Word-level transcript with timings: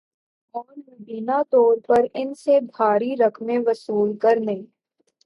اور 0.55 0.77
مبینہ 0.79 1.41
طور 1.51 1.77
پر 1.87 2.05
ان 2.13 2.33
سے 2.35 2.59
بھاری 2.67 3.15
رقمیں 3.19 3.57
وصول 3.67 4.17
کرنے 4.17 4.55